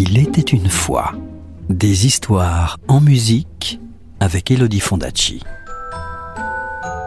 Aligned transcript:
Il 0.00 0.16
était 0.16 0.42
une 0.42 0.68
fois 0.68 1.10
des 1.68 2.06
histoires 2.06 2.76
en 2.86 3.00
musique 3.00 3.80
avec 4.20 4.48
Elodie 4.52 4.78
Fondacci. 4.78 5.42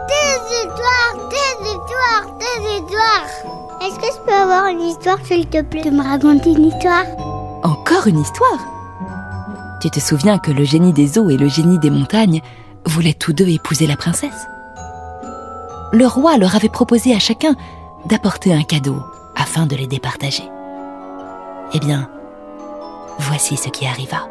Des 0.08 0.36
histoires, 0.58 1.30
des 1.30 1.70
histoires, 1.70 2.36
des 2.38 2.74
histoires. 2.74 3.80
Est-ce 3.80 3.98
que 3.98 4.14
je 4.14 4.26
peux 4.26 4.34
avoir 4.34 4.66
une 4.66 4.82
histoire, 4.82 5.16
s'il 5.24 5.46
te 5.46 5.62
plaît, 5.62 5.84
de 5.84 5.88
me 5.88 6.02
raconter 6.02 6.50
une 6.50 6.66
histoire? 6.66 7.06
Encore 7.62 8.08
une 8.08 8.20
histoire? 8.20 8.60
Tu 9.80 9.88
te 9.88 9.98
souviens 9.98 10.36
que 10.36 10.50
le 10.50 10.64
génie 10.64 10.92
des 10.92 11.18
eaux 11.18 11.30
et 11.30 11.38
le 11.38 11.48
génie 11.48 11.78
des 11.78 11.88
montagnes 11.88 12.42
voulaient 12.84 13.14
tous 13.14 13.32
deux 13.32 13.48
épouser 13.48 13.86
la 13.86 13.96
princesse? 13.96 14.46
Le 15.94 16.06
roi 16.06 16.36
leur 16.36 16.54
avait 16.56 16.68
proposé 16.68 17.14
à 17.14 17.18
chacun 17.18 17.54
d'apporter 18.04 18.52
un 18.52 18.64
cadeau 18.64 19.02
afin 19.34 19.64
de 19.64 19.76
les 19.76 19.86
départager. 19.86 20.44
Eh 21.72 21.80
bien, 21.80 22.10
voici 23.22 23.56
ce 23.56 23.68
qui 23.68 23.86
arriva. 23.86 24.28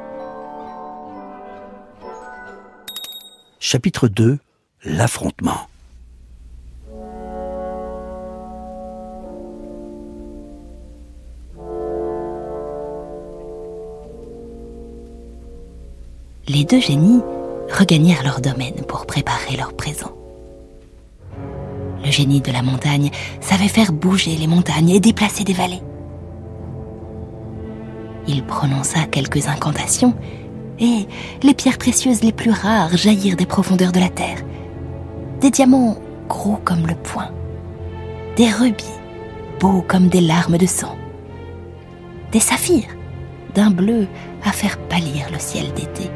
Chapitre 3.60 4.08
2 4.08 4.40
L'affrontement. 4.84 5.68
Les 16.48 16.66
deux 16.66 16.82
génies 16.82 17.22
regagnèrent 17.72 18.24
leur 18.24 18.42
domaine 18.42 18.84
pour 18.88 19.06
préparer 19.06 19.56
leur 19.56 19.74
présent. 19.74 20.12
Le 22.04 22.12
génie 22.12 22.42
de 22.42 22.52
la 22.52 22.64
montagne 22.64 23.12
savait 23.40 23.68
faire 23.68 23.94
bouger 23.94 24.36
les 24.36 24.48
montagnes 24.48 24.90
et 24.90 25.00
déplacer 25.00 25.44
des 25.44 25.54
vallées. 25.54 25.82
Il 28.28 28.44
prononça 28.44 29.06
quelques 29.10 29.48
incantations 29.48 30.16
et 30.80 31.08
les 31.44 31.54
pierres 31.54 31.78
précieuses 31.78 32.24
les 32.24 32.32
plus 32.32 32.52
rares 32.52 32.96
jaillirent 32.98 33.36
des 33.36 33.46
profondeurs 33.46 33.92
de 33.92 34.00
la 34.00 34.10
terre. 34.10 34.40
Des 35.40 35.52
diamants 35.52 35.98
gros 36.28 36.60
comme 36.64 36.88
le 36.88 36.96
poing, 36.96 37.30
des 38.36 38.50
rubis 38.50 38.86
beaux 39.60 39.84
comme 39.88 40.08
des 40.08 40.22
larmes 40.22 40.58
de 40.58 40.66
sang, 40.66 40.96
des 42.32 42.40
saphirs 42.40 42.96
d'un 43.54 43.70
bleu 43.70 44.08
à 44.44 44.52
faire 44.52 44.78
pâlir 44.78 45.28
le 45.32 45.40
ciel 45.40 45.74
d'été. 45.74 46.10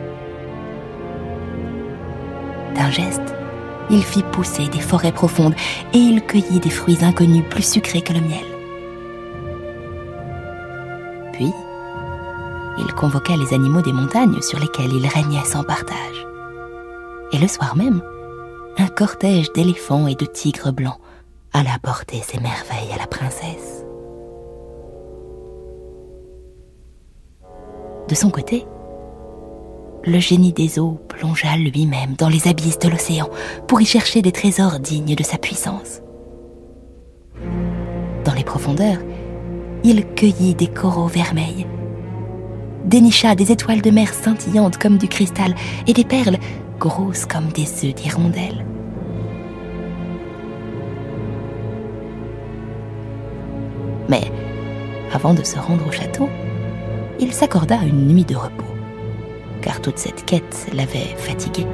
D'un 2.75 2.90
geste, 2.90 3.36
il 3.90 4.03
fit 4.03 4.23
pousser 4.23 4.67
des 4.67 4.80
forêts 4.80 5.12
profondes 5.12 5.56
et 5.94 5.97
il 5.97 6.22
cueillit 6.22 6.59
des 6.59 6.69
fruits 6.69 7.03
inconnus 7.03 7.44
plus 7.50 7.69
sucrés 7.69 8.02
que 8.02 8.14
le 8.14 8.22
miel. 8.22 8.45
Puis, 11.34 11.52
il 12.78 12.94
convoqua 12.94 13.38
les 13.38 13.54
animaux 13.54 13.81
des 13.81 13.94
montagnes 13.94 14.42
sur 14.42 14.59
lesquels 14.59 14.94
il 14.94 15.08
régnait 15.08 15.45
sans 15.45 15.64
partage. 15.64 16.28
Et 17.31 17.38
le 17.38 17.48
soir 17.48 17.76
même, 17.76 18.02
un 18.78 18.88
cortège 18.88 19.52
d'éléphants 19.54 20.08
et 20.08 20.16
de 20.16 20.26
tigres 20.26 20.72
blancs 20.72 21.00
alla 21.53 21.80
porter 21.81 22.22
ses 22.22 22.40
merveilles 22.40 22.94
à 22.94 22.98
la 22.98 23.08
princesse. 23.08 23.86
De 28.09 28.16
son 28.16 28.30
côté, 28.30 28.66
le 30.03 30.20
génie 30.20 30.53
des 30.53 30.78
eaux 30.78 31.00
plongea 31.08 31.58
lui-même 31.58 32.14
dans 32.18 32.30
les 32.30 32.48
abysses 32.48 32.78
de 32.78 32.90
l'océan 32.90 33.30
pour 33.68 33.81
y 33.81 33.86
chercher 33.86 34.22
des 34.22 34.31
trésors 34.31 34.80
dignes 34.80 35.16
de 35.16 35.23
sa 35.23 35.38
puissance. 35.38 36.02
Dans 38.23 38.34
les 38.34 38.44
profondeurs, 38.44 39.00
il 39.84 40.06
cueillit 40.14 40.56
des 40.56 40.68
coraux 40.68 41.08
vermeils, 41.08 41.66
dénicha 42.86 43.36
des 43.36 43.52
étoiles 43.52 43.81
de 43.81 43.91
mer 43.91 44.14
scintillantes 44.14 44.78
comme 44.78 44.97
du 44.97 45.08
cristal 45.08 45.55
et 45.88 45.94
des 45.94 46.03
perles 46.03 46.38
grosses 46.80 47.25
comme 47.25 47.47
des 47.47 47.64
œufs 47.86 47.95
d'hirondelle. 47.95 48.66
Mais 54.07 54.31
avant 55.13 55.34
de 55.34 55.44
se 55.44 55.57
rendre 55.57 55.88
au 55.88 55.91
château, 55.91 56.29
il 57.19 57.34
s'accorda 57.34 57.78
une 57.84 58.07
nuit 58.07 58.25
de 58.25 58.35
repos 58.35 58.66
car 59.66 59.81
toute 59.81 59.97
cette 59.97 60.25
quête 60.25 60.67
l'avait 60.73 61.16
fatigué. 61.17 61.66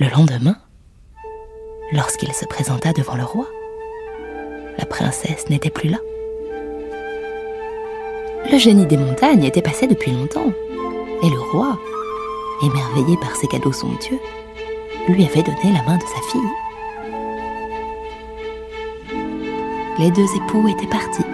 Le 0.00 0.08
lendemain, 0.10 0.54
lorsqu'il 1.90 2.32
se 2.32 2.44
présenta 2.44 2.92
devant 2.92 3.16
le 3.16 3.24
roi, 3.24 3.48
la 4.78 4.86
princesse 4.86 5.50
n'était 5.50 5.70
plus 5.70 5.88
là. 5.88 5.98
Le 8.48 8.58
génie 8.58 8.86
des 8.86 8.96
montagnes 8.96 9.42
était 9.42 9.60
passé 9.60 9.88
depuis 9.88 10.12
longtemps, 10.12 10.52
et 11.24 11.28
le 11.28 11.40
roi, 11.50 11.76
émerveillé 12.62 13.16
par 13.16 13.34
ses 13.34 13.48
cadeaux 13.48 13.72
somptueux, 13.72 14.20
lui 15.08 15.24
avait 15.24 15.42
donné 15.42 15.72
la 15.72 15.82
main 15.82 15.96
de 15.96 16.02
sa 16.02 16.22
fille. 16.30 16.40
Les 19.98 20.12
deux 20.12 20.36
époux 20.36 20.68
étaient 20.68 20.86
partis, 20.86 21.26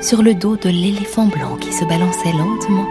sur 0.00 0.24
le 0.24 0.34
dos 0.34 0.56
de 0.56 0.70
l'éléphant 0.70 1.26
blanc 1.26 1.56
qui 1.60 1.72
se 1.72 1.84
balançait 1.84 2.32
lentement 2.32 2.88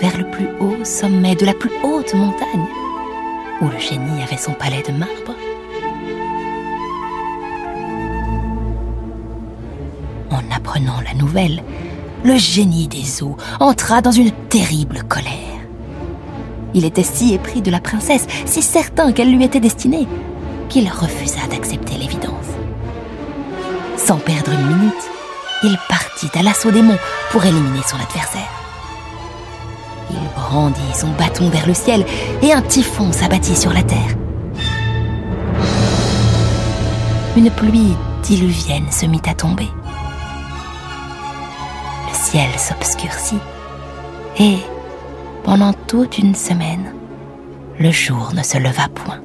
vers 0.00 0.18
le 0.18 0.28
plus 0.32 0.48
haut 0.58 0.84
sommet 0.84 1.36
de 1.36 1.46
la 1.46 1.54
plus 1.54 1.70
haute 1.84 2.14
montagne, 2.14 2.66
où 3.60 3.68
le 3.68 3.78
génie 3.78 4.22
avait 4.22 4.36
son 4.36 4.52
palais 4.52 4.82
de 4.82 4.92
marbre. 4.92 5.34
En 10.30 10.56
apprenant 10.56 11.00
la 11.04 11.14
nouvelle, 11.14 11.62
le 12.24 12.36
génie 12.36 12.88
des 12.88 13.22
eaux 13.22 13.36
entra 13.60 14.00
dans 14.00 14.10
une 14.10 14.32
terrible 14.48 15.02
colère. 15.04 15.32
Il 16.74 16.84
était 16.84 17.04
si 17.04 17.34
épris 17.34 17.62
de 17.62 17.70
la 17.70 17.80
princesse, 17.80 18.26
si 18.46 18.62
certain 18.62 19.12
qu'elle 19.12 19.32
lui 19.32 19.44
était 19.44 19.60
destinée, 19.60 20.08
qu'il 20.68 20.88
refusa 20.88 21.46
d'accepter 21.48 21.96
l'évidence. 21.96 22.32
Sans 23.96 24.16
perdre 24.16 24.52
une 24.52 24.66
minute, 24.66 25.10
il 25.62 25.78
partit 25.88 26.30
à 26.36 26.42
l'assaut 26.42 26.72
des 26.72 26.82
monts 26.82 26.98
pour 27.30 27.44
éliminer 27.44 27.82
son 27.86 27.96
adversaire. 27.96 28.63
Il 30.14 30.28
brandit 30.34 30.94
son 30.94 31.10
bâton 31.18 31.48
vers 31.50 31.66
le 31.66 31.74
ciel 31.74 32.04
et 32.42 32.52
un 32.52 32.62
typhon 32.62 33.12
s'abattit 33.12 33.56
sur 33.56 33.72
la 33.72 33.82
terre. 33.82 34.16
Une 37.36 37.50
pluie 37.50 37.96
diluvienne 38.22 38.90
se 38.90 39.06
mit 39.06 39.22
à 39.26 39.34
tomber 39.34 39.68
ciel 42.34 42.58
s'obscurcit 42.58 43.38
et, 44.40 44.56
pendant 45.44 45.72
toute 45.72 46.18
une 46.18 46.34
semaine, 46.34 46.92
le 47.78 47.92
jour 47.92 48.32
ne 48.34 48.42
se 48.42 48.58
leva 48.58 48.88
point. 48.88 49.20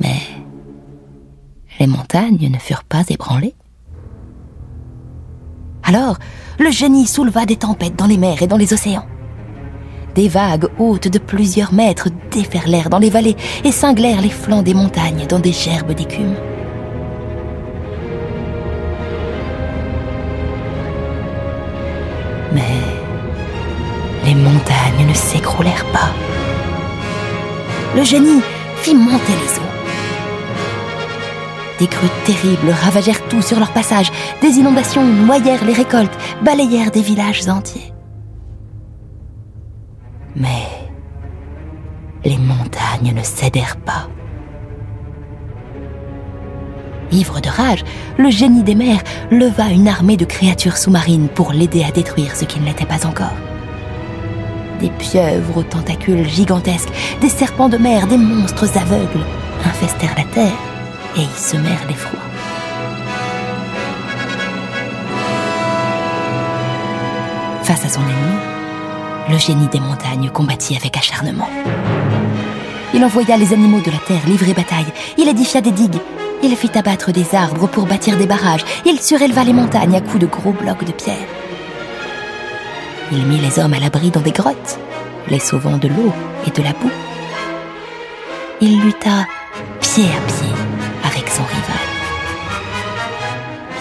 Mais 0.00 0.22
les 1.78 1.86
montagnes 1.86 2.48
ne 2.50 2.58
furent 2.58 2.84
pas 2.84 3.02
ébranlées. 3.10 3.54
Alors, 5.82 6.18
le 6.58 6.70
génie 6.70 7.06
souleva 7.06 7.44
des 7.44 7.56
tempêtes 7.56 7.96
dans 7.96 8.06
les 8.06 8.16
mers 8.16 8.42
et 8.42 8.46
dans 8.46 8.56
les 8.56 8.72
océans. 8.72 9.06
Des 10.14 10.28
vagues 10.28 10.68
hautes 10.78 11.08
de 11.08 11.18
plusieurs 11.18 11.72
mètres 11.72 12.08
déferlèrent 12.30 12.90
dans 12.90 12.98
les 12.98 13.10
vallées 13.10 13.36
et 13.64 13.72
cinglèrent 13.72 14.20
les 14.20 14.30
flancs 14.30 14.62
des 14.62 14.74
montagnes 14.74 15.26
dans 15.26 15.38
des 15.38 15.52
gerbes 15.52 15.92
d'écume. 15.92 16.34
Mais 22.52 22.60
les 24.26 24.34
montagnes 24.34 25.08
ne 25.08 25.14
s'écroulèrent 25.14 25.86
pas. 25.92 26.12
Le 27.96 28.04
génie 28.04 28.42
fit 28.76 28.94
monter 28.94 29.32
les 29.32 29.58
eaux. 29.58 29.71
Des 31.78 31.86
crues 31.86 32.08
terribles 32.24 32.70
ravagèrent 32.70 33.26
tout 33.28 33.42
sur 33.42 33.58
leur 33.58 33.72
passage. 33.72 34.10
Des 34.40 34.58
inondations 34.58 35.04
noyèrent 35.04 35.64
les 35.64 35.72
récoltes, 35.72 36.16
balayèrent 36.42 36.90
des 36.90 37.02
villages 37.02 37.48
entiers. 37.48 37.92
Mais 40.36 40.66
les 42.24 42.38
montagnes 42.38 43.14
ne 43.14 43.22
cédèrent 43.22 43.78
pas. 43.78 44.08
Ivre 47.10 47.40
de 47.40 47.48
rage, 47.48 47.84
le 48.16 48.30
génie 48.30 48.62
des 48.62 48.74
mers 48.74 49.02
leva 49.30 49.68
une 49.68 49.88
armée 49.88 50.16
de 50.16 50.24
créatures 50.24 50.78
sous-marines 50.78 51.28
pour 51.28 51.52
l'aider 51.52 51.84
à 51.84 51.90
détruire 51.90 52.34
ce 52.34 52.44
qui 52.44 52.58
ne 52.58 52.66
l'était 52.66 52.86
pas 52.86 53.06
encore. 53.06 53.34
Des 54.80 54.88
pieuvres 54.88 55.58
aux 55.58 55.62
tentacules 55.62 56.26
gigantesques, 56.26 56.88
des 57.20 57.28
serpents 57.28 57.68
de 57.68 57.76
mer, 57.76 58.06
des 58.06 58.16
monstres 58.16 58.78
aveugles, 58.78 59.26
infestèrent 59.64 60.14
la 60.16 60.24
terre 60.24 60.71
et 61.16 61.22
y 61.22 61.28
semèrent 61.36 61.86
l'effroi. 61.88 62.20
Face 67.62 67.84
à 67.84 67.88
son 67.88 68.00
ennemi, 68.00 68.38
le 69.30 69.38
génie 69.38 69.68
des 69.68 69.80
montagnes 69.80 70.30
combattit 70.30 70.76
avec 70.76 70.96
acharnement. 70.96 71.48
Il 72.94 73.04
envoya 73.04 73.36
les 73.36 73.52
animaux 73.52 73.80
de 73.80 73.90
la 73.90 73.98
terre 73.98 74.26
livrer 74.26 74.52
bataille, 74.52 74.92
il 75.16 75.28
édifia 75.28 75.60
des 75.60 75.70
digues, 75.70 76.00
il 76.42 76.56
fit 76.56 76.76
abattre 76.76 77.12
des 77.12 77.34
arbres 77.34 77.68
pour 77.68 77.86
bâtir 77.86 78.16
des 78.16 78.26
barrages, 78.26 78.64
il 78.84 79.00
suréleva 79.00 79.44
les 79.44 79.52
montagnes 79.52 79.96
à 79.96 80.00
coups 80.00 80.18
de 80.18 80.26
gros 80.26 80.52
blocs 80.52 80.84
de 80.84 80.92
pierre. 80.92 81.16
Il 83.12 83.26
mit 83.26 83.38
les 83.38 83.58
hommes 83.58 83.74
à 83.74 83.78
l'abri 83.78 84.10
dans 84.10 84.20
des 84.20 84.32
grottes, 84.32 84.78
les 85.28 85.38
sauvant 85.38 85.78
de 85.78 85.88
l'eau 85.88 86.12
et 86.46 86.50
de 86.50 86.62
la 86.62 86.72
boue. 86.72 86.90
Il 88.60 88.80
lutta 88.80 89.26
pied 89.80 90.04
à 90.04 90.20
pied 90.26 90.51
son 91.32 91.44
rival. 91.44 91.86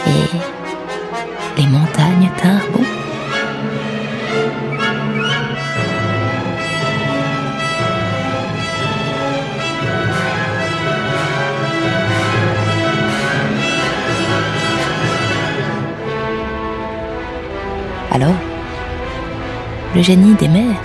Et 0.08 1.60
les 1.60 1.68
montagnes 1.68 2.30
tinrent 2.38 2.72
bon. 2.72 2.84
Alors, 18.14 18.30
le 19.94 20.02
génie 20.02 20.36
des 20.36 20.48
mers 20.48 20.82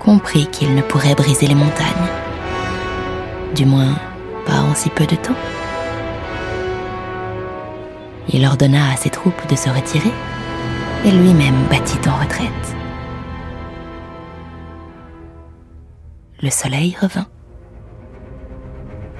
comprit 0.00 0.46
qu'il 0.48 0.74
ne 0.74 0.82
pourrait 0.82 1.14
briser 1.14 1.46
les 1.46 1.54
montagnes. 1.54 1.86
Du 3.54 3.64
moins, 3.64 3.94
pas 4.44 4.60
en 4.60 4.74
si 4.74 4.90
peu 4.90 5.06
de 5.06 5.16
temps. 5.16 5.36
Il 8.28 8.46
ordonna 8.46 8.92
à 8.92 8.96
ses 8.96 9.10
troupes 9.10 9.48
de 9.48 9.56
se 9.56 9.68
retirer 9.68 10.12
et 11.04 11.10
lui-même 11.10 11.64
battit 11.70 12.08
en 12.08 12.16
retraite. 12.22 12.76
Le 16.40 16.50
soleil 16.50 16.96
revint. 17.00 17.26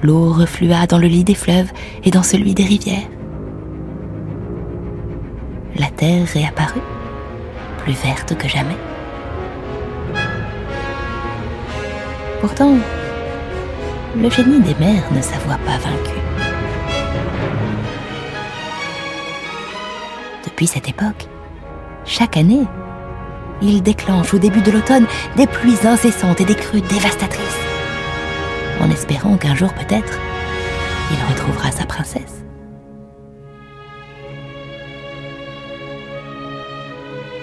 L'eau 0.02 0.32
reflua 0.32 0.87
dans 0.87 0.99
le 0.99 1.06
lit 1.06 1.25
des 1.25 1.34
fleuves 1.34 1.70
et 2.04 2.10
dans 2.10 2.22
celui 2.22 2.54
des 2.54 2.64
rivières. 2.64 3.08
La 5.76 5.87
terre 5.88 6.26
réapparut, 6.26 6.81
plus 7.78 7.94
verte 7.94 8.37
que 8.37 8.49
jamais. 8.49 8.76
Pourtant, 12.40 12.75
le 14.16 14.28
génie 14.31 14.60
des 14.60 14.75
mers 14.75 15.12
ne 15.12 15.22
s'avoua 15.22 15.58
pas 15.64 15.78
vaincu. 15.78 16.31
Depuis 20.62 20.75
cette 20.75 20.88
époque, 20.88 21.26
chaque 22.05 22.37
année, 22.37 22.64
il 23.62 23.82
déclenche 23.82 24.32
au 24.32 24.38
début 24.38 24.61
de 24.61 24.70
l'automne 24.70 25.09
des 25.37 25.49
pluies 25.49 25.85
incessantes 25.85 26.41
et 26.41 26.44
des 26.44 26.55
crues 26.55 26.82
dévastatrices, 26.82 27.59
en 28.81 28.88
espérant 28.88 29.37
qu'un 29.37 29.56
jour 29.56 29.75
peut-être, 29.75 30.20
il 31.11 31.17
retrouvera 31.29 31.73
sa 31.73 31.85
princesse. 31.85 32.44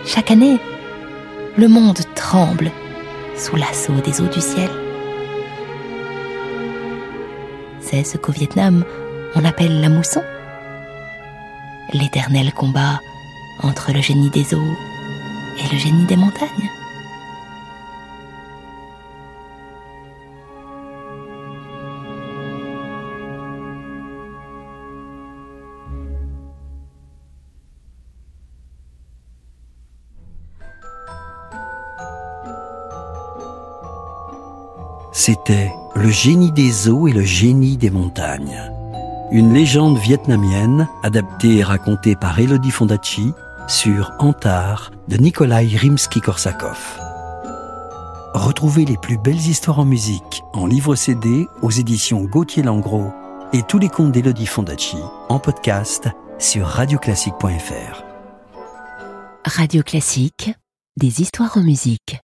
Chaque 0.05 0.31
année, 0.31 0.57
le 1.57 1.67
monde 1.67 1.99
tremble 2.15 2.71
sous 3.35 3.57
l'assaut 3.57 3.99
des 4.01 4.21
eaux 4.21 4.29
du 4.29 4.39
ciel. 4.39 4.69
C'est 7.81 8.05
ce 8.05 8.17
qu'au 8.17 8.31
Vietnam 8.31 8.85
on 9.35 9.43
appelle 9.43 9.81
la 9.81 9.89
mousson. 9.89 10.23
L'éternel 11.91 12.53
combat 12.53 13.01
entre 13.61 13.91
le 13.91 14.01
génie 14.01 14.29
des 14.29 14.53
eaux 14.53 14.75
et 15.57 15.73
le 15.73 15.77
génie 15.77 16.05
des 16.05 16.15
montagnes. 16.15 16.69
C'était 35.11 35.71
Le 35.95 36.09
génie 36.09 36.51
des 36.53 36.87
eaux 36.87 37.07
et 37.07 37.11
le 37.11 37.23
génie 37.23 37.75
des 37.75 37.89
montagnes. 37.89 38.71
Une 39.31 39.53
légende 39.53 39.97
vietnamienne 39.97 40.87
adaptée 41.03 41.57
et 41.57 41.63
racontée 41.63 42.15
par 42.15 42.39
Elodie 42.39 42.71
Fondacci 42.71 43.33
sur 43.69 44.11
Antar 44.17 44.91
de 45.07 45.17
Nikolai 45.17 45.67
Rimsky-Korsakov. 45.67 46.77
Retrouvez 48.33 48.83
les 48.83 48.97
plus 48.97 49.19
belles 49.19 49.35
histoires 49.35 49.77
en 49.77 49.85
musique 49.85 50.41
en 50.53 50.65
livre 50.65 50.95
CD 50.95 51.45
aux 51.61 51.69
éditions 51.69 52.23
Gauthier 52.23 52.63
Langros 52.63 53.13
et 53.53 53.61
tous 53.61 53.77
les 53.77 53.89
contes 53.89 54.11
d'Elodie 54.11 54.47
Fondacci 54.47 54.97
en 55.29 55.37
podcast 55.37 56.09
sur 56.39 56.65
radioclassique.fr. 56.65 58.03
Radio 59.45 59.83
Classique, 59.83 60.51
des 60.97 61.21
histoires 61.21 61.55
en 61.55 61.61
musique. 61.61 62.17